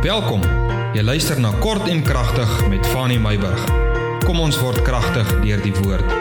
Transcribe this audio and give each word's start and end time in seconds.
Welkom. 0.00 0.40
Jy 0.96 1.02
luister 1.04 1.36
na 1.44 1.50
Kort 1.60 1.84
en 1.92 1.98
Kragtig 2.00 2.48
met 2.72 2.86
Fanny 2.88 3.18
Meyburg. 3.20 3.60
Kom 4.24 4.38
ons 4.40 4.56
word 4.56 4.80
kragtig 4.80 5.28
deur 5.42 5.60
die 5.60 5.74
woord. 5.76 6.14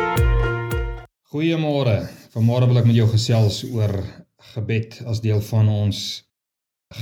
Goeiemôre. 1.32 1.94
Vanmôre 2.34 2.68
wil 2.68 2.82
ek 2.82 2.90
met 2.90 2.98
jou 2.98 3.06
gesels 3.08 3.62
oor 3.72 3.94
gebed 4.50 4.98
as 5.08 5.22
deel 5.24 5.40
van 5.48 5.70
ons 5.72 6.02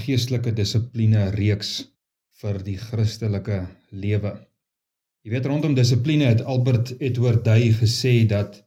geestelike 0.04 0.54
dissipline 0.54 1.24
reeks 1.34 1.72
vir 2.44 2.62
die 2.62 2.78
Christelike 2.78 3.64
lewe. 3.90 4.36
Jy 5.26 5.34
weet 5.34 5.50
rondom 5.50 5.74
dissipline 5.74 6.30
het 6.30 6.46
Albert 6.46 6.94
Edward 7.02 7.42
Day 7.42 7.72
gesê 7.82 8.20
dat 8.30 8.62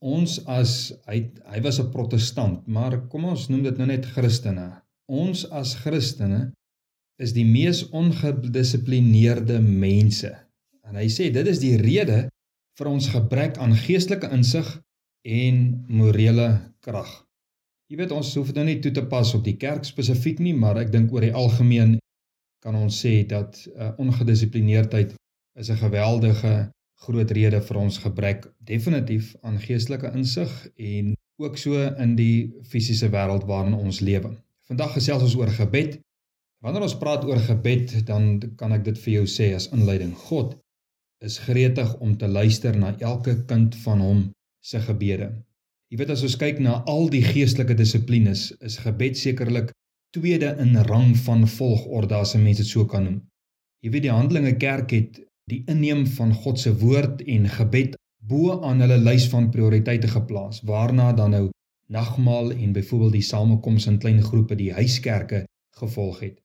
ons 0.00 0.38
as 0.48 0.88
hy 1.04 1.20
hy 1.52 1.60
was 1.68 1.84
'n 1.84 1.92
protestant, 1.92 2.64
maar 2.64 2.96
kom 3.12 3.28
ons 3.28 3.50
noem 3.52 3.68
dit 3.68 3.76
nou 3.76 3.92
net 3.92 4.08
Christene. 4.16 4.70
Ons 5.04 5.44
as 5.52 5.76
Christene 5.84 6.54
is 7.18 7.34
die 7.36 7.46
mees 7.46 7.84
ongedissiplineerde 7.90 9.60
mense. 9.60 10.32
En 10.88 10.96
hy 10.96 11.08
sê 11.12 11.30
dit 11.34 11.46
is 11.48 11.60
die 11.62 11.76
rede 11.80 12.26
vir 12.78 12.88
ons 12.88 13.10
gebrek 13.12 13.58
aan 13.62 13.76
geestelike 13.76 14.30
insig 14.32 14.68
en 15.22 15.84
morele 15.88 16.48
krag. 16.84 17.10
Jy 17.92 17.98
weet 18.00 18.14
ons 18.16 18.34
hoef 18.38 18.48
dit 18.50 18.56
nou 18.56 18.64
nie 18.66 18.80
toe 18.80 18.92
te 18.96 19.04
pas 19.04 19.34
op 19.36 19.44
die 19.44 19.58
kerk 19.60 19.84
spesifiek 19.84 20.40
nie, 20.40 20.54
maar 20.56 20.80
ek 20.80 20.92
dink 20.94 21.12
oor 21.12 21.26
die 21.26 21.34
algemeen 21.36 21.98
kan 22.62 22.78
ons 22.78 23.00
sê 23.04 23.20
dat 23.28 23.58
uh, 23.74 23.90
ongedissiplineerdheid 24.00 25.12
is 25.60 25.70
'n 25.70 25.82
geweldige 25.82 26.70
groot 27.04 27.30
rede 27.30 27.60
vir 27.60 27.76
ons 27.76 27.98
gebrek 27.98 28.46
definitief 28.58 29.34
aan 29.42 29.58
geestelike 29.58 30.12
insig 30.14 30.52
en 30.76 31.14
ook 31.42 31.58
so 31.58 31.82
in 31.98 32.14
die 32.16 32.52
fisiese 32.62 33.10
wêreld 33.10 33.44
waarin 33.50 33.74
ons 33.74 34.00
lewe. 34.00 34.30
Vandag 34.70 34.94
gesels 34.96 35.22
ons 35.22 35.34
oor 35.34 35.50
gebed 35.50 35.98
Wanneer 36.62 36.84
ons 36.86 36.98
praat 36.98 37.24
oor 37.26 37.40
gebed, 37.42 37.92
dan 38.06 38.36
kan 38.58 38.70
ek 38.76 38.84
dit 38.86 38.98
vir 39.04 39.12
jou 39.16 39.22
sê 39.26 39.48
as 39.56 39.64
inleiding. 39.74 40.12
God 40.28 40.52
is 41.26 41.40
gretig 41.42 41.90
om 41.98 42.12
te 42.18 42.28
luister 42.30 42.76
na 42.78 42.92
elke 43.02 43.34
kind 43.50 43.74
van 43.82 44.02
hom 44.04 44.20
se 44.62 44.78
gebede. 44.84 45.32
Jy 45.90 45.98
weet 45.98 46.12
as 46.14 46.22
ons 46.22 46.36
kyk 46.38 46.60
na 46.62 46.76
al 46.92 47.10
die 47.10 47.24
geestelike 47.26 47.74
dissiplines, 47.78 48.44
is 48.62 48.78
gebed 48.84 49.18
sekerlik 49.18 49.72
tweede 50.14 50.52
in 50.62 50.78
rang 50.86 51.16
van 51.24 51.48
volgorde 51.50 52.14
as 52.14 52.36
'n 52.36 52.44
mens 52.44 52.62
dit 52.62 52.70
so 52.70 52.86
kan 52.86 53.04
noem. 53.04 53.18
Jy 53.82 53.90
weet 53.90 54.06
die 54.06 54.14
Handelinge 54.14 54.54
Kerk 54.56 54.94
het 54.94 55.18
die 55.50 55.64
inneem 55.66 56.06
van 56.06 56.32
God 56.32 56.60
se 56.62 56.70
woord 56.78 57.22
en 57.26 57.48
gebed 57.48 57.96
bo 58.22 58.60
aan 58.62 58.80
hulle 58.80 58.98
lys 59.02 59.26
van 59.34 59.50
prioriteite 59.50 60.08
geplaas, 60.08 60.62
waarna 60.62 61.12
dan 61.12 61.30
nou 61.30 61.50
nagmaal 61.88 62.52
en 62.52 62.72
byvoorbeeld 62.72 63.18
die 63.18 63.28
samekoms 63.32 63.86
in 63.86 63.98
klein 63.98 64.22
groepe, 64.22 64.54
die 64.54 64.72
huiskerke 64.72 65.44
gevolg 65.74 66.20
het. 66.20 66.38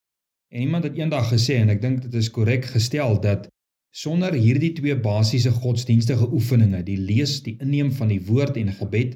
En 0.53 0.61
iemand 0.61 0.83
het 0.83 0.95
eendag 0.95 1.29
gesê 1.33 1.59
en 1.61 1.69
ek 1.69 1.81
dink 1.81 2.01
dit 2.05 2.13
is 2.13 2.31
korrek 2.31 2.65
gestel 2.71 3.19
dat 3.23 3.47
sonder 3.91 4.33
hierdie 4.33 4.73
twee 4.77 4.95
basiese 4.99 5.51
godsdienstige 5.51 6.29
oefeninge, 6.31 6.83
die 6.83 6.97
lees, 6.97 7.41
die 7.43 7.57
inneem 7.63 7.91
van 7.91 8.11
die 8.13 8.21
woord 8.29 8.59
en 8.61 8.71
gebed, 8.79 9.15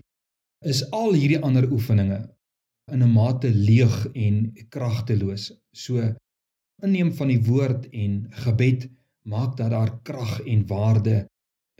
is 0.65 0.83
al 0.91 1.13
hierdie 1.13 1.39
ander 1.41 1.69
oefeninge 1.71 2.19
in 2.91 3.03
'n 3.03 3.13
mate 3.13 3.49
leeg 3.49 3.95
en 4.13 4.51
kragteloos. 4.69 5.51
So 5.71 6.13
inneem 6.83 7.11
van 7.13 7.27
die 7.27 7.41
woord 7.45 7.87
en 7.89 8.25
gebed 8.45 8.89
maak 9.23 9.57
dat 9.57 9.71
daar 9.71 10.01
krag 10.01 10.41
en 10.41 10.67
waarde 10.67 11.27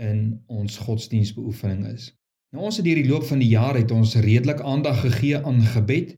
in 0.02 0.44
ons 0.48 0.78
godsdienstbeoefening 0.78 1.86
is. 1.94 2.12
Nou 2.54 2.66
ons 2.66 2.78
het 2.78 2.86
hierdie 2.86 3.10
loop 3.10 3.24
van 3.24 3.40
die 3.40 3.50
jaar 3.50 3.76
het 3.76 3.92
ons 3.92 4.16
redelik 4.16 4.62
aandag 4.62 5.02
gegee 5.02 5.38
aan 5.38 5.62
gebed 5.62 6.16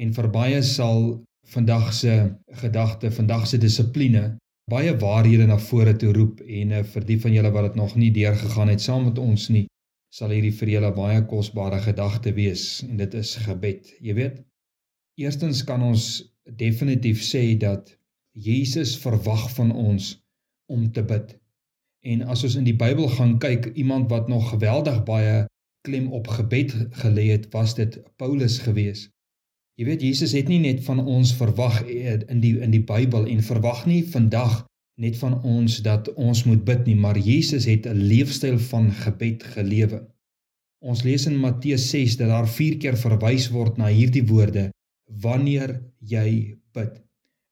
en 0.00 0.14
vir 0.14 0.30
baie 0.30 0.62
sal 0.62 1.24
vandag 1.50 1.92
se 1.94 2.14
gedagte, 2.62 3.10
vandag 3.10 3.46
se 3.46 3.58
dissipline 3.58 4.24
baie 4.70 4.92
waarhede 5.02 5.46
na 5.50 5.58
vore 5.58 5.96
toe 5.98 6.12
roep 6.14 6.40
en 6.46 6.74
uh, 6.78 6.84
vir 6.92 7.06
die 7.08 7.18
van 7.22 7.34
julle 7.34 7.50
wat 7.54 7.70
dit 7.70 7.78
nog 7.80 7.96
nie 7.98 8.10
deurgegaan 8.14 8.70
het 8.70 8.82
saam 8.84 9.08
met 9.08 9.18
ons 9.18 9.48
nie, 9.50 9.66
sal 10.14 10.34
hierdie 10.34 10.54
vir 10.60 10.74
julle 10.76 10.92
baie 10.94 11.20
kosbare 11.32 11.80
gedagte 11.82 12.32
wees 12.36 12.64
en 12.86 12.96
dit 13.00 13.14
is 13.18 13.34
gebed. 13.46 13.90
Jy 14.00 14.16
weet, 14.18 14.40
eerstens 15.18 15.64
kan 15.66 15.82
ons 15.86 16.06
definitief 16.62 17.22
sê 17.26 17.42
dat 17.58 17.90
Jesus 18.34 18.96
verwag 19.02 19.48
van 19.56 19.72
ons 19.74 20.14
om 20.70 20.86
te 20.94 21.02
bid. 21.02 21.34
En 22.06 22.22
as 22.32 22.44
ons 22.46 22.56
in 22.56 22.66
die 22.66 22.76
Bybel 22.78 23.10
gaan 23.16 23.38
kyk, 23.42 23.72
iemand 23.74 24.10
wat 24.10 24.30
nog 24.30 24.52
geweldig 24.54 25.02
baie 25.04 25.46
klem 25.86 26.10
op 26.14 26.30
gebed 26.30 26.72
gelê 27.02 27.30
het, 27.34 27.50
was 27.52 27.74
dit 27.74 27.98
Paulus 28.16 28.58
geweest. 28.64 29.10
Jy 29.80 29.86
weet 29.88 30.02
Jesus 30.04 30.34
het 30.36 30.50
nie 30.52 30.58
net 30.60 30.82
van 30.84 30.98
ons 31.00 31.30
verwag 31.38 31.78
eh, 31.88 32.18
in 32.28 32.42
die 32.42 32.52
in 32.60 32.74
die 32.74 32.82
Bybel 32.84 33.24
en 33.32 33.38
verwag 33.40 33.86
nie 33.88 34.02
vandag 34.04 34.66
net 35.00 35.16
van 35.16 35.38
ons 35.40 35.78
dat 35.80 36.10
ons 36.20 36.42
moet 36.44 36.60
bid 36.68 36.82
nie, 36.84 36.96
maar 37.00 37.16
Jesus 37.16 37.64
het 37.64 37.88
'n 37.88 38.02
leefstyl 38.10 38.58
van 38.58 38.90
gebed 38.92 39.46
gelewe. 39.54 40.02
Ons 40.84 41.02
lees 41.02 41.24
in 41.26 41.40
Matteus 41.40 41.88
6 41.90 42.16
dat 42.20 42.28
daar 42.28 42.48
4 42.48 42.76
keer 42.76 42.96
verwys 42.96 43.48
word 43.48 43.78
na 43.78 43.88
hierdie 43.88 44.26
woorde 44.26 44.68
wanneer 45.24 45.80
jy 45.98 46.58
bid. 46.76 47.00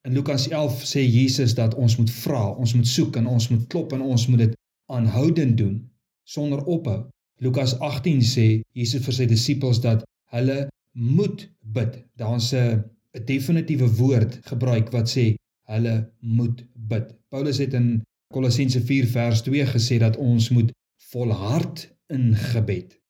In 0.05 0.13
Lukas 0.13 0.49
11 0.49 0.85
sê 0.85 1.01
Jesus 1.01 1.55
dat 1.55 1.75
ons 1.75 1.97
moet 1.97 2.11
vra, 2.11 2.53
ons 2.53 2.75
moet 2.75 2.87
soek 2.87 3.17
en 3.17 3.27
ons 3.27 3.49
moet 3.49 3.67
klop 3.69 3.93
en 3.93 4.01
ons 4.01 4.27
moet 4.29 4.39
dit 4.39 4.55
aanhoudend 4.93 5.57
doen 5.57 5.91
sonder 6.25 6.65
ophou. 6.65 7.09
Lukas 7.41 7.79
18 7.79 8.21
sê 8.21 8.61
Jesus 8.73 9.05
vir 9.05 9.15
sy 9.15 9.27
disippels 9.27 9.81
dat 9.81 10.05
hulle 10.31 10.69
moet 10.93 11.49
bid. 11.61 12.05
Daar's 12.17 12.53
'n 12.55 12.85
definitiewe 13.25 13.89
woord 13.95 14.39
gebruik 14.43 14.91
wat 14.91 15.09
sê 15.11 15.35
hulle 15.69 16.13
moet 16.21 16.65
bid. 16.75 17.15
Paulus 17.29 17.59
het 17.59 17.75
in 17.75 18.03
Kolossense 18.33 18.81
4 18.81 19.07
vers 19.07 19.43
2 19.43 19.67
gesê 19.67 19.99
dat 19.99 20.17
ons 20.17 20.49
moet 20.49 20.73
volhard 21.11 21.97
in 22.07 22.35
gebed. 22.37 23.01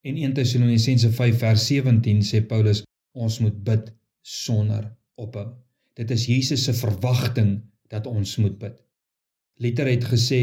En 0.00 0.16
1 0.16 0.32
Tessalonisense 0.32 1.10
5 1.12 1.38
vers 1.38 1.66
17 1.66 2.22
sê 2.22 2.42
Paulus 2.46 2.82
ons 3.12 3.38
moet 3.38 3.64
bid 3.64 3.92
sonder 4.22 4.96
ophou. 5.14 5.46
Dit 5.94 6.10
is 6.10 6.26
Jesus 6.26 6.64
se 6.64 6.74
verwagting 6.74 7.62
dat 7.88 8.06
ons 8.06 8.36
moet 8.36 8.58
bid. 8.58 8.76
Luther 9.62 9.88
het 9.88 10.04
gesê 10.04 10.40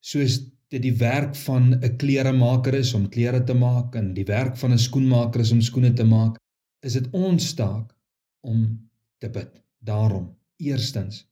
soos 0.00 0.40
dit 0.72 0.82
die 0.82 0.96
werk 0.96 1.34
van 1.44 1.74
'n 1.74 1.96
kleremaker 2.00 2.74
is 2.74 2.94
om 2.94 3.08
klere 3.08 3.42
te 3.44 3.54
maak 3.54 3.94
en 4.00 4.14
die 4.14 4.24
werk 4.24 4.56
van 4.56 4.72
'n 4.72 4.78
skoenmaker 4.78 5.40
is 5.40 5.52
om 5.52 5.60
skoene 5.60 5.92
te 5.92 6.04
maak, 6.04 6.38
is 6.80 6.92
dit 6.92 7.08
ons 7.12 7.54
taak 7.54 7.92
om 8.40 8.88
te 9.18 9.28
bid. 9.28 9.62
Daarom, 9.78 10.36
eerstens, 10.56 11.26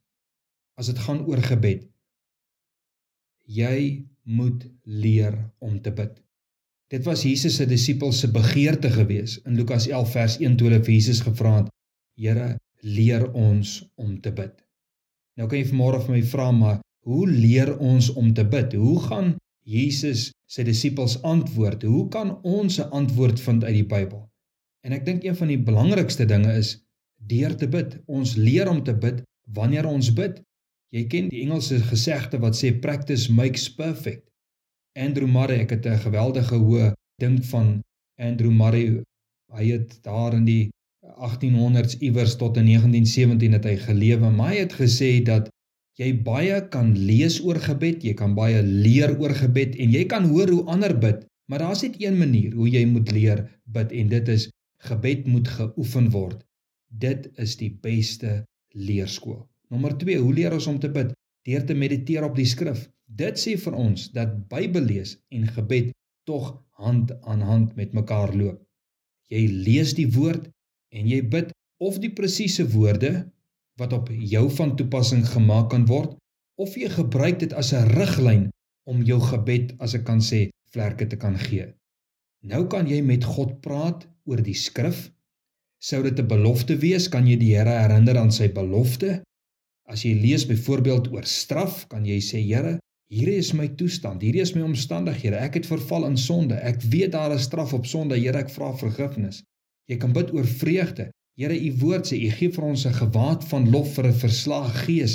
as 0.74 0.86
dit 0.86 0.98
gaan 0.98 1.24
oor 1.26 1.42
gebed, 1.42 1.88
jy 3.44 4.06
moet 4.22 4.66
leer 4.84 5.34
om 5.58 5.80
te 5.80 5.90
bid. 5.90 6.20
Dit 6.90 7.04
was 7.04 7.22
Jesus 7.22 7.56
se 7.56 7.66
disippels 7.66 8.20
se 8.20 8.30
begeerte 8.30 8.90
gewees 8.90 9.38
in 9.46 9.56
Lukas 9.56 9.86
11 9.86 10.12
vers 10.12 10.38
1 10.38 10.56
toe 10.56 10.68
hulle 10.68 10.84
vir 10.84 10.94
Jesus 10.94 11.20
gevra 11.20 11.56
het: 11.56 11.68
"Here, 12.16 12.58
leer 12.80 13.32
ons 13.32 13.90
om 13.94 14.20
te 14.20 14.32
bid." 14.32 14.64
Nou 15.36 15.48
kan 15.48 15.58
jy 15.58 15.66
vanmôre 15.70 16.00
vir 16.06 16.14
my 16.16 16.22
vra, 16.22 16.50
maar 16.50 16.80
Hoe 17.08 17.28
leer 17.28 17.78
ons 17.78 18.12
om 18.12 18.32
te 18.34 18.44
bid? 18.44 18.74
Hoe 18.76 19.00
gaan 19.00 19.36
Jesus 19.64 20.30
sy 20.50 20.64
disippels 20.66 21.16
antwoord? 21.22 21.82
Hoe 21.88 22.08
kan 22.12 22.34
ons 22.42 22.78
'n 22.78 22.90
antwoord 22.90 23.40
vind 23.40 23.64
uit 23.64 23.74
die 23.74 23.86
Bybel? 23.86 24.28
En 24.84 24.92
ek 24.92 25.04
dink 25.04 25.24
een 25.24 25.36
van 25.36 25.48
die 25.48 25.58
belangrikste 25.58 26.24
dinge 26.24 26.52
is 26.52 26.76
deur 27.16 27.56
te 27.56 27.68
bid. 27.68 27.98
Ons 28.06 28.34
leer 28.36 28.68
om 28.68 28.82
te 28.84 28.94
bid 28.94 29.22
wanneer 29.52 29.86
ons 29.86 30.12
bid. 30.12 30.42
Jy 30.92 31.04
ken 31.06 31.28
die 31.28 31.42
Engelse 31.42 31.78
gesegde 31.78 32.38
wat 32.38 32.56
sê 32.56 32.72
practice 32.80 33.32
makes 33.32 33.68
perfect. 33.74 34.26
Andrew 34.98 35.28
Murray, 35.28 35.60
ek 35.60 35.70
het 35.70 35.86
'n 35.86 36.04
geweldige 36.06 36.56
hoë 36.56 36.92
dink 37.22 37.44
van 37.44 37.80
Andrew 38.18 38.52
Murray. 38.52 39.02
Hy 39.52 39.64
het 39.70 40.02
daar 40.02 40.34
in 40.34 40.44
die 40.44 40.70
1800s 41.16 41.96
iewers 42.00 42.36
tot 42.36 42.56
in 42.56 42.66
1917 42.66 43.52
het 43.52 43.64
hy 43.64 43.76
gelewe, 43.76 44.30
maar 44.30 44.52
hy 44.52 44.58
het 44.58 44.72
gesê 44.72 45.22
dat 45.22 45.48
jy 46.00 46.14
baie 46.24 46.56
kan 46.72 46.94
lees 46.96 47.38
oor 47.44 47.58
gebed, 47.60 48.04
jy 48.04 48.14
kan 48.16 48.32
baie 48.36 48.62
leer 48.64 49.12
oor 49.20 49.34
gebed 49.36 49.76
en 49.76 49.92
jy 49.92 50.06
kan 50.08 50.30
hoor 50.32 50.48
hoe 50.48 50.64
ander 50.72 50.94
bid, 50.96 51.26
maar 51.50 51.60
daar's 51.64 51.84
net 51.84 51.98
een 52.00 52.16
manier 52.16 52.54
hoe 52.56 52.68
jy 52.70 52.86
moet 52.88 53.12
leer 53.12 53.44
bid 53.74 53.92
en 53.92 54.12
dit 54.12 54.30
is 54.32 54.48
gebed 54.86 55.26
moet 55.28 55.48
geoefen 55.58 56.08
word. 56.14 56.40
Dit 56.88 57.28
is 57.42 57.56
die 57.60 57.70
beste 57.84 58.40
leerskool. 58.72 59.42
Nommer 59.70 59.92
2, 59.98 60.16
hoe 60.22 60.32
leer 60.34 60.56
ons 60.56 60.68
om 60.70 60.78
te 60.80 60.88
bid? 60.90 61.12
Deur 61.46 61.66
te 61.66 61.76
mediteer 61.76 62.24
op 62.26 62.34
die 62.38 62.48
skrif. 62.48 62.86
Dit 63.06 63.38
sê 63.42 63.56
vir 63.60 63.76
ons 63.76 64.08
dat 64.14 64.32
Bybel 64.50 64.86
lees 64.88 65.16
en 65.34 65.46
gebed 65.56 65.92
tog 66.28 66.54
hand 66.80 67.12
aan 67.28 67.44
hand 67.44 67.76
met 67.76 67.92
mekaar 67.96 68.32
loop. 68.36 68.62
Jy 69.30 69.44
lees 69.66 69.94
die 69.98 70.08
woord 70.10 70.48
en 70.94 71.10
jy 71.10 71.20
bid 71.32 71.52
of 71.82 71.98
die 72.02 72.12
presiese 72.14 72.66
woorde 72.72 73.12
wat 73.80 73.96
op 73.96 74.10
jou 74.32 74.46
van 74.58 74.74
toepassing 74.76 75.24
gemaak 75.32 75.70
kan 75.74 75.86
word 75.88 76.16
of 76.60 76.76
jy 76.76 76.90
gebruik 76.92 77.40
dit 77.40 77.52
as 77.52 77.72
'n 77.72 77.88
riglyn 77.96 78.48
om 78.86 79.02
jou 79.02 79.20
gebed 79.20 79.74
as 79.80 79.94
ek 79.98 80.04
kan 80.04 80.20
sê 80.20 80.50
vlerke 80.72 81.06
te 81.06 81.16
kan 81.16 81.38
gee. 81.38 81.66
Nou 82.44 82.66
kan 82.66 82.86
jy 82.86 83.00
met 83.02 83.24
God 83.24 83.60
praat 83.60 84.06
oor 84.24 84.42
die 84.42 84.54
skrif. 84.54 85.10
Sou 85.80 86.02
dit 86.02 86.18
'n 86.18 86.28
belofte 86.28 86.76
wees, 86.76 87.08
kan 87.08 87.26
jy 87.26 87.36
die 87.36 87.56
Here 87.56 87.80
herinner 87.82 88.18
aan 88.18 88.32
sy 88.32 88.48
belofte 88.48 89.22
As 89.90 90.04
jy 90.06 90.12
lees 90.22 90.44
byvoorbeeld 90.46 91.10
oor 91.10 91.26
straf, 91.26 91.82
kan 91.90 92.04
jy 92.06 92.20
sê 92.22 92.38
Here, 92.44 92.76
hierdie 93.10 93.40
is 93.42 93.50
my 93.58 93.66
toestand, 93.78 94.22
hierdie 94.22 94.44
is 94.44 94.52
my 94.54 94.62
omstandighede. 94.62 95.38
Ek 95.42 95.58
het 95.58 95.66
verval 95.66 96.06
in 96.06 96.18
sonde. 96.20 96.60
Ek 96.62 96.78
weet 96.92 97.10
daar 97.16 97.34
is 97.34 97.48
straf 97.48 97.74
op 97.74 97.88
sonde. 97.90 98.18
Here, 98.18 98.38
ek 98.38 98.52
vra 98.54 98.70
vergifnis. 98.78 99.42
Jy 99.90 99.98
kan 99.98 100.14
bid 100.14 100.30
oor 100.36 100.46
vreugde. 100.46 101.08
Here, 101.40 101.56
u 101.56 101.70
woord 101.80 102.04
sê 102.04 102.18
u 102.20 102.30
gee 102.36 102.52
vir 102.52 102.64
ons 102.68 102.82
'n 102.86 102.98
gewaad 103.02 103.44
van 103.50 103.68
lof 103.74 103.94
vir 103.96 104.06
'n 104.08 104.18
verslae 104.22 104.72
gees. 104.84 105.12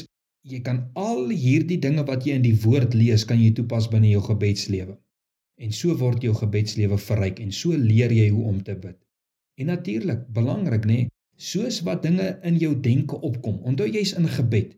Jy 0.51 0.59
kan 0.67 0.79
al 0.93 1.29
hierdie 1.29 1.77
dinge 1.83 2.03
wat 2.07 2.25
jy 2.25 2.33
in 2.39 2.45
die 2.45 2.57
woord 2.63 2.93
lees, 3.01 3.25
kan 3.29 3.39
jy 3.41 3.51
toepas 3.51 3.87
binne 3.93 4.09
jou 4.09 4.21
gebedslewe. 4.29 4.95
En 5.63 5.71
so 5.71 5.97
word 5.97 6.25
jou 6.25 6.33
gebedslewe 6.33 6.97
verryk 6.97 7.39
en 7.39 7.51
so 7.51 7.77
leer 7.77 8.11
jy 8.11 8.29
hoe 8.29 8.45
om 8.53 8.63
te 8.63 8.75
bid. 8.75 8.97
En 9.59 9.65
natuurlik, 9.65 10.25
belangrik 10.39 10.85
nê, 10.85 10.97
nee, 10.97 11.11
soos 11.37 11.81
wat 11.81 12.01
dinge 12.03 12.39
in 12.43 12.57
jou 12.57 12.73
denke 12.89 13.21
opkom. 13.21 13.61
Onthou 13.61 13.87
jy's 13.87 14.13
in 14.17 14.27
gebed. 14.27 14.73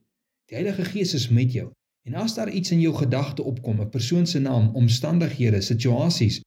Die 0.50 0.56
Heilige 0.60 0.86
Gees 0.86 1.14
is 1.14 1.30
met 1.30 1.54
jou. 1.54 1.72
En 2.08 2.14
as 2.16 2.36
daar 2.36 2.52
iets 2.52 2.72
in 2.72 2.82
jou 2.82 2.94
gedagte 2.96 3.44
opkom, 3.44 3.82
'n 3.82 3.90
persoon 3.90 4.28
se 4.28 4.40
naam, 4.40 4.76
omstandighede, 4.76 5.62
situasies, 5.62 6.42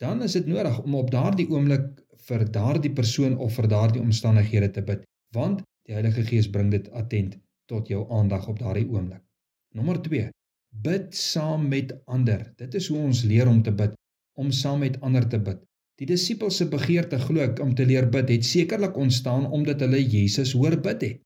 dan 0.00 0.22
is 0.22 0.32
dit 0.32 0.46
nodig 0.46 0.82
om 0.82 0.94
op 0.94 1.10
daardie 1.10 1.48
oomblik 1.50 2.05
vir 2.28 2.44
daardie 2.52 2.92
persoon 2.92 3.36
of 3.38 3.54
vir 3.58 3.68
daardie 3.68 4.02
omstandighede 4.02 4.70
te 4.70 4.82
bid, 4.82 5.04
want 5.34 5.62
die 5.86 5.94
Heilige 5.94 6.24
Gees 6.26 6.48
bring 6.50 6.70
dit 6.70 6.88
attent 6.90 7.36
tot 7.70 7.88
jou 7.88 8.06
aandag 8.12 8.48
op 8.48 8.58
daardie 8.58 8.86
oomblik. 8.88 9.22
Nommer 9.74 10.00
2. 10.02 10.30
Bid 10.86 11.14
saam 11.14 11.68
met 11.68 11.92
ander. 12.04 12.42
Dit 12.56 12.74
is 12.74 12.88
hoe 12.88 12.98
ons 12.98 13.22
leer 13.24 13.48
om 13.48 13.62
te 13.62 13.72
bid, 13.72 13.94
om 14.36 14.52
saam 14.52 14.82
met 14.84 15.00
ander 15.00 15.28
te 15.28 15.38
bid. 15.38 15.62
Die 15.96 16.08
disippels 16.08 16.58
se 16.60 16.66
begeerte 16.68 17.18
glo 17.22 17.40
ek 17.40 17.60
om 17.64 17.72
te 17.74 17.86
leer 17.88 18.08
bid 18.12 18.28
het 18.28 18.44
sekerlik 18.44 18.96
ontstaan 19.00 19.46
omdat 19.58 19.80
hulle 19.84 20.02
Jesus 20.02 20.52
hoor 20.58 20.76
bid 20.84 21.04
het. 21.06 21.20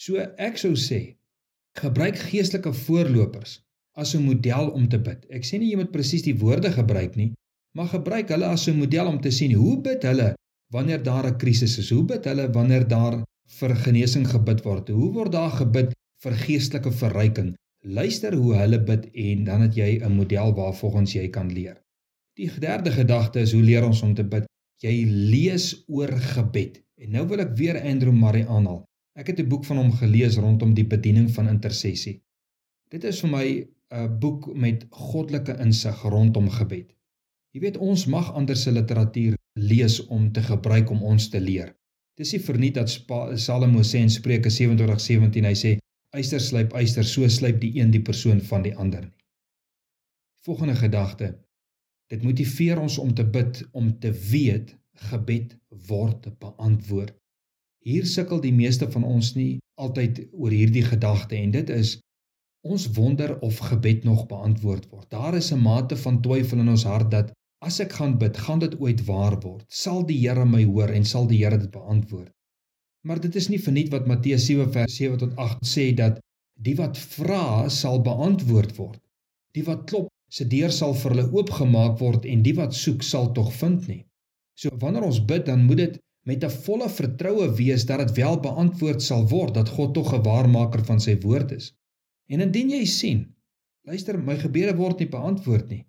So 0.00 0.22
ek 0.48 0.60
sou 0.60 0.72
sê, 0.80 1.00
gebruik 1.76 2.16
geestelike 2.30 2.72
voorlopers 2.86 3.58
as 3.98 4.14
'n 4.14 4.24
model 4.24 4.70
om 4.78 4.88
te 4.88 4.98
bid. 4.98 5.26
Ek 5.30 5.44
sê 5.44 5.58
nie 5.58 5.70
jy 5.70 5.76
moet 5.76 5.92
presies 5.92 6.22
die 6.22 6.38
woorde 6.38 6.70
gebruik 6.72 7.16
nie, 7.16 7.32
maar 7.78 7.92
gebruik 7.94 8.32
hulle 8.34 8.46
as 8.50 8.66
'n 8.66 8.78
model 8.82 9.06
om 9.06 9.20
te 9.22 9.30
sien 9.30 9.52
hoe 9.54 9.76
bid 9.80 10.02
hulle 10.02 10.34
wanneer 10.74 11.02
daar 11.02 11.26
'n 11.26 11.36
krisis 11.42 11.78
is. 11.78 11.90
Hoe 11.90 12.04
bid 12.04 12.24
hulle 12.24 12.50
wanneer 12.50 12.88
daar 12.88 13.22
vir 13.58 13.74
genesing 13.84 14.26
gebid 14.26 14.62
word? 14.62 14.88
Hoe 14.88 15.12
word 15.12 15.32
daar 15.32 15.50
gebid 15.50 15.94
vir 16.22 16.34
geestelike 16.44 16.92
verryking? 16.92 17.54
Luister 17.82 18.34
hoe 18.34 18.54
hulle 18.54 18.80
bid 18.82 19.06
en 19.14 19.44
dan 19.44 19.60
het 19.60 19.74
jy 19.74 20.00
'n 20.02 20.12
model 20.12 20.54
waarvolgens 20.54 21.12
jy 21.12 21.28
kan 21.28 21.52
leer. 21.52 21.76
Die 22.34 22.50
derde 22.58 22.90
gedagte 22.90 23.40
is 23.40 23.52
hoe 23.52 23.62
leer 23.62 23.86
ons 23.86 24.02
om 24.02 24.14
te 24.14 24.24
bid? 24.24 24.46
Jy 24.82 25.04
lees 25.06 25.84
oor 25.86 26.12
gebed. 26.34 26.82
En 26.98 27.10
nou 27.10 27.26
wil 27.28 27.38
ek 27.38 27.56
weer 27.56 27.82
Andrew 27.82 28.12
Murray 28.12 28.44
aanhaal. 28.46 28.84
Ek 29.14 29.26
het 29.26 29.38
'n 29.38 29.48
boek 29.48 29.64
van 29.64 29.76
hom 29.76 29.92
gelees 29.92 30.36
rondom 30.36 30.74
die 30.74 30.86
bediening 30.86 31.30
van 31.30 31.48
intersessie. 31.48 32.20
Dit 32.90 33.04
is 33.04 33.20
vir 33.20 33.30
my 33.30 33.68
'n 33.92 34.18
boek 34.18 34.54
met 34.54 34.86
goddelike 34.90 35.56
insig 35.60 36.02
rondom 36.02 36.50
gebed. 36.50 36.97
Jy 37.58 37.64
weet 37.64 37.78
ons 37.82 38.04
mag 38.06 38.28
ander 38.38 38.54
se 38.54 38.70
literatuur 38.70 39.34
lees 39.58 39.96
om 40.14 40.28
te 40.30 40.44
gebruik 40.46 40.92
om 40.94 41.00
ons 41.02 41.24
te 41.28 41.40
leer. 41.42 41.72
Dis 42.14 42.30
nie 42.30 42.38
verniet 42.38 42.76
dat 42.76 42.92
Salomo 43.42 43.80
sê 43.82 43.98
in 43.98 44.12
Spreuke 44.14 44.52
27:17 44.54 45.48
hy 45.48 45.54
sê 45.58 45.72
eyster 46.14 46.38
slyp 46.38 46.76
eyster 46.78 47.02
so 47.02 47.26
slyp 47.26 47.58
die 47.58 47.72
een 47.80 47.90
die 47.90 48.02
persoon 48.08 48.38
van 48.50 48.62
die 48.62 48.76
ander 48.76 49.08
nie. 49.08 49.16
Volgende 50.46 50.76
gedagte 50.78 51.32
Dit 52.08 52.22
motiveer 52.22 52.78
ons 52.78 52.98
om 53.02 53.10
te 53.14 53.24
bid 53.26 53.64
om 53.72 53.90
te 53.98 54.12
weet 54.30 54.70
gebed 55.10 55.56
word 55.88 56.28
beantwoord. 56.38 57.16
Hier 57.82 58.06
sukkel 58.06 58.40
die 58.40 58.54
meeste 58.54 58.86
van 58.90 59.02
ons 59.04 59.32
nie 59.34 59.58
altyd 59.82 60.28
oor 60.30 60.54
hierdie 60.54 60.84
gedagte 60.86 61.36
en 61.36 61.50
dit 61.58 61.74
is 61.74 61.98
ons 62.62 62.86
wonder 62.94 63.34
of 63.42 63.58
gebed 63.72 64.06
nog 64.06 64.28
beantwoord 64.30 64.86
word. 64.94 65.10
Daar 65.10 65.34
is 65.34 65.50
'n 65.52 65.58
mate 65.58 65.96
van 65.96 66.22
twyfel 66.22 66.62
in 66.62 66.68
ons 66.68 66.84
hart 66.84 67.10
dat 67.10 67.34
as 67.66 67.80
ek 67.82 67.96
gaan 67.98 68.18
bid, 68.18 68.36
gaan 68.46 68.60
dit 68.62 68.74
ooit 68.80 69.00
waar 69.06 69.36
word? 69.42 69.64
Sal 69.68 70.04
die 70.06 70.18
Here 70.20 70.44
my 70.46 70.64
hoor 70.64 70.92
en 70.94 71.04
sal 71.04 71.26
die 71.30 71.40
Here 71.42 71.58
dit 71.58 71.70
beantwoord? 71.74 72.30
Maar 73.06 73.20
dit 73.24 73.34
is 73.40 73.48
nie 73.48 73.60
verniet 73.62 73.90
wat 73.94 74.06
Matteus 74.10 74.46
7 74.46 74.70
vers 74.74 74.94
7 75.00 75.18
tot 75.22 75.34
8 75.44 75.66
sê 75.66 75.88
dat 75.96 76.20
die 76.68 76.74
wat 76.78 76.98
vra 76.98 77.68
sal 77.70 78.02
beantwoord 78.02 78.74
word. 78.78 79.00
Die 79.54 79.64
wat 79.66 79.86
klop 79.90 80.08
se 80.30 80.44
deur 80.44 80.72
sal 80.74 80.94
vir 81.00 81.14
hulle 81.14 81.30
oopgemaak 81.38 81.98
word 82.02 82.26
en 82.28 82.42
die 82.46 82.54
wat 82.58 82.76
soek 82.76 83.02
sal 83.06 83.32
tog 83.38 83.50
vind 83.60 83.88
nie. 83.90 84.02
So 84.58 84.74
wanneer 84.82 85.06
ons 85.06 85.22
bid, 85.24 85.46
dan 85.46 85.64
moet 85.66 85.82
dit 85.82 85.98
met 86.28 86.44
'n 86.44 86.56
volle 86.66 86.88
vertroue 86.90 87.48
wees 87.56 87.86
dat 87.86 87.98
dit 88.04 88.16
wel 88.16 88.40
beantwoord 88.46 89.02
sal 89.02 89.26
word, 89.28 89.54
dat 89.54 89.68
God 89.76 89.94
tog 89.94 90.12
'n 90.14 90.22
waarmaker 90.22 90.84
van 90.84 91.00
sy 91.00 91.16
woord 91.22 91.52
is. 91.52 91.72
En 92.28 92.40
indien 92.40 92.70
jy 92.70 92.84
sien, 92.84 93.20
luister, 93.86 94.18
my 94.18 94.36
gebede 94.36 94.76
word 94.76 94.98
nie 94.98 95.08
beantwoord 95.08 95.68
nie, 95.68 95.86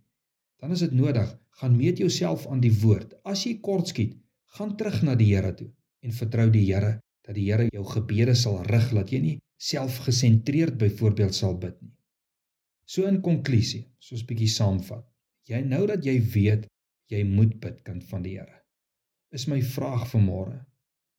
dan 0.59 0.71
is 0.75 0.83
dit 0.83 0.95
nodig, 0.95 1.29
gaan 1.59 1.75
meet 1.75 1.97
jouself 1.97 2.47
aan 2.47 2.61
die 2.63 2.73
woord. 2.81 3.15
As 3.27 3.44
jy 3.47 3.57
kortskiet, 3.63 4.17
gaan 4.56 4.75
terug 4.77 5.01
na 5.06 5.15
die 5.19 5.31
Here 5.33 5.53
toe 5.56 5.69
en 6.03 6.15
vertrou 6.15 6.50
die 6.51 6.65
Here 6.67 6.97
dat 7.25 7.35
die 7.38 7.47
Here 7.50 7.67
jou 7.71 7.85
gebede 7.88 8.35
sal 8.35 8.61
rig 8.67 8.89
dat 8.95 9.11
jy 9.13 9.21
nie 9.23 9.38
selfgesentreerd 9.59 10.77
byvoorbeeld 10.79 11.35
sal 11.35 11.57
bid 11.59 11.75
nie. 11.81 11.94
So 12.89 13.06
in 13.06 13.19
konklusie, 13.21 13.83
soos 14.00 14.23
bietjie 14.25 14.50
saamvat. 14.50 15.03
Jy 15.50 15.59
nou 15.67 15.83
dat 15.89 16.06
jy 16.06 16.15
weet 16.33 16.67
jy 17.11 17.23
moet 17.27 17.57
bid 17.61 17.83
kind 17.85 18.03
van 18.09 18.23
die 18.25 18.38
Here. 18.39 18.63
Is 19.35 19.47
my 19.51 19.59
vraag 19.61 20.07
vanmôre. 20.09 20.63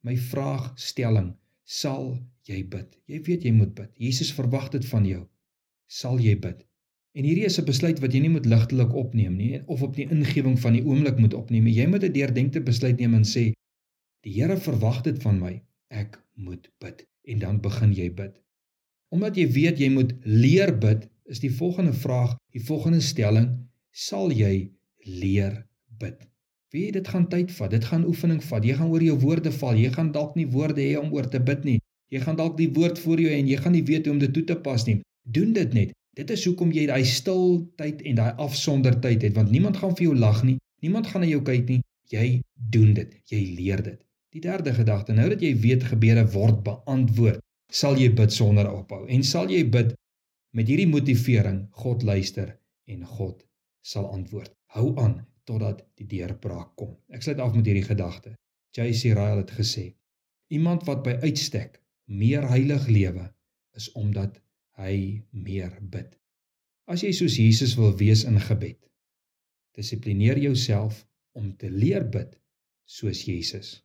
My 0.02 0.16
vraagstelling, 0.16 1.34
sal 1.64 2.16
jy 2.48 2.62
bid? 2.72 2.96
Jy 3.06 3.20
weet 3.28 3.44
jy 3.46 3.52
moet 3.54 3.74
bid. 3.76 3.92
Jesus 4.00 4.32
verwag 4.34 4.70
dit 4.72 4.86
van 4.90 5.06
jou. 5.06 5.22
Sal 5.86 6.18
jy 6.22 6.34
bid? 6.40 6.64
En 7.18 7.26
hierdie 7.26 7.44
is 7.44 7.58
'n 7.58 7.66
besluit 7.66 7.98
wat 8.00 8.12
jy 8.14 8.20
nie 8.22 8.34
moet 8.36 8.46
ligtelik 8.46 8.92
opneem 8.94 9.36
nie 9.36 9.62
of 9.66 9.82
op 9.82 9.96
die 9.96 10.06
ingewing 10.06 10.58
van 10.60 10.72
die 10.72 10.84
oomblik 10.84 11.18
moet 11.18 11.34
opneem 11.34 11.64
nie. 11.64 11.74
Jy 11.74 11.86
moet 11.86 12.04
'n 12.04 12.12
deurdenkte 12.12 12.60
besluit 12.60 12.98
neem 12.98 13.14
en 13.14 13.24
sê 13.24 13.52
die 14.22 14.34
Here 14.34 14.56
verwag 14.56 15.02
dit 15.02 15.18
van 15.22 15.38
my. 15.38 15.62
Ek 15.88 16.22
moet 16.34 16.70
bid 16.78 17.06
en 17.24 17.38
dan 17.38 17.60
begin 17.60 17.92
jy 17.92 18.14
bid. 18.14 18.40
Omdat 19.10 19.36
jy 19.36 19.46
weet 19.52 19.78
jy 19.78 19.88
moet 19.90 20.14
leer 20.22 20.78
bid, 20.78 21.08
is 21.24 21.40
die 21.40 21.50
volgende 21.50 21.92
vraag, 21.92 22.36
die 22.52 22.62
volgende 22.62 23.00
stelling, 23.00 23.48
sal 23.90 24.30
jy 24.30 24.70
leer 25.04 25.66
bid? 25.98 26.30
Wie 26.70 26.92
dit 26.92 27.08
gaan 27.08 27.28
tyd 27.28 27.50
vat, 27.50 27.70
dit 27.70 27.84
gaan 27.84 28.06
oefening 28.06 28.42
vat. 28.44 28.64
Jy 28.64 28.74
gaan 28.78 28.90
oor 28.90 29.02
jou 29.02 29.18
woorde 29.18 29.50
val. 29.52 29.74
Jy 29.74 29.90
gaan 29.90 30.12
dalk 30.12 30.36
nie 30.38 30.46
woorde 30.46 30.80
hê 30.80 30.98
om 30.98 31.12
oor 31.12 31.26
te 31.28 31.40
bid 31.42 31.64
nie. 31.64 31.78
Jy 32.14 32.20
gaan 32.20 32.36
dalk 32.38 32.56
die 32.58 32.70
woord 32.74 32.98
voor 32.98 33.20
jou 33.20 33.32
en 33.34 33.48
jy 33.50 33.56
gaan 33.56 33.74
nie 33.74 33.86
weet 33.86 34.06
hoe 34.06 34.14
om 34.14 34.22
dit 34.22 34.32
toe 34.32 34.44
te 34.44 34.56
pas 34.56 34.86
nie. 34.86 35.00
Doen 35.26 35.52
dit 35.52 35.74
net. 35.74 35.96
Dit 36.18 36.30
is 36.34 36.44
hoekom 36.48 36.72
jy 36.74 36.86
daai 36.90 37.04
stil 37.06 37.60
tyd 37.78 38.02
en 38.02 38.18
daai 38.18 38.32
afsondertyd 38.42 39.22
het 39.28 39.36
want 39.36 39.50
niemand 39.54 39.78
gaan 39.80 39.94
vir 39.96 40.10
jou 40.10 40.16
lag 40.16 40.42
nie. 40.46 40.58
Niemand 40.82 41.06
gaan 41.06 41.24
na 41.24 41.30
jou 41.30 41.42
kyk 41.46 41.68
nie. 41.68 41.80
Jy 42.10 42.40
doen 42.54 42.94
dit. 42.94 43.14
Jy 43.30 43.40
leer 43.58 43.82
dit. 43.86 44.00
Die 44.34 44.42
derde 44.42 44.72
gedagte, 44.74 45.14
nou 45.14 45.28
dat 45.30 45.42
jy 45.42 45.54
weet 45.58 45.88
gebede 45.90 46.22
word 46.34 46.62
beantwoord, 46.66 47.40
sal 47.70 47.98
jy 47.98 48.12
bid 48.14 48.32
sonder 48.34 48.68
ophou 48.70 49.06
en 49.10 49.24
sal 49.26 49.50
jy 49.50 49.64
bid 49.66 49.94
Met 50.50 50.66
hierdie 50.66 50.88
motivering, 50.90 51.68
God 51.78 52.02
luister 52.02 52.48
en 52.90 53.04
God 53.06 53.44
sal 53.86 54.08
antwoord. 54.10 54.50
Hou 54.74 54.88
aan 54.98 55.20
totdat 55.46 55.84
die 55.98 56.08
deurbraak 56.10 56.72
kom. 56.78 56.96
Ek 57.14 57.22
sluit 57.22 57.38
af 57.42 57.54
met 57.54 57.68
hierdie 57.70 57.86
gedagte. 57.86 58.32
J.C. 58.74 59.12
Ryle 59.14 59.44
het 59.44 59.52
gesê: 59.54 59.84
Iemand 60.50 60.82
wat 60.88 61.04
by 61.06 61.14
uitstek 61.22 61.78
meer 62.10 62.48
heilig 62.50 62.88
lewe 62.90 63.28
is 63.78 63.86
omdat 63.94 64.40
hy 64.80 65.22
meer 65.30 65.76
bid. 65.92 66.14
As 66.90 67.04
jy 67.04 67.12
soos 67.14 67.36
Jesus 67.38 67.76
wil 67.78 67.92
wees 68.00 68.24
in 68.26 68.40
gebed, 68.42 68.78
dissiplineer 69.76 70.40
jouself 70.40 71.04
om 71.38 71.52
te 71.56 71.70
leer 71.70 72.06
bid 72.10 72.34
soos 72.90 73.22
Jesus. 73.28 73.76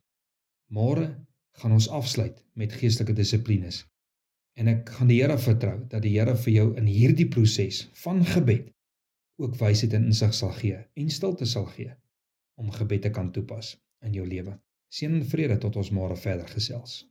Môre 0.72 1.12
gaan 1.60 1.76
ons 1.76 1.88
afsluit 1.94 2.40
met 2.58 2.74
geestelike 2.74 3.14
dissiplines. 3.16 3.84
En 4.56 4.68
ek 4.72 4.90
gaan 4.96 5.10
die 5.12 5.20
Here 5.20 5.36
vertrou 5.38 5.76
dat 5.92 6.02
die 6.02 6.16
Here 6.16 6.34
vir 6.36 6.52
jou 6.52 6.66
in 6.80 6.88
hierdie 6.90 7.28
proses 7.32 7.84
van 8.02 8.24
gebed 8.26 8.72
ook 9.36 9.56
wysheid 9.60 9.94
en 9.96 10.08
insig 10.10 10.34
sal 10.34 10.54
gee 10.56 10.80
en 10.80 11.12
stilte 11.12 11.46
sal 11.48 11.68
gee 11.76 11.92
om 12.56 12.72
gebed 12.72 13.04
te 13.04 13.12
kan 13.12 13.28
toepas 13.32 13.74
in 14.04 14.16
jou 14.16 14.24
lewe. 14.26 14.56
Seën 14.88 15.12
en 15.12 15.26
vrede 15.28 15.58
tot 15.60 15.76
ons 15.76 15.92
môre 15.92 16.16
verder 16.16 16.48
gesels. 16.48 17.04